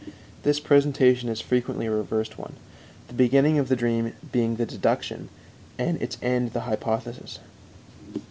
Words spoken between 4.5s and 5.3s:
the deduction,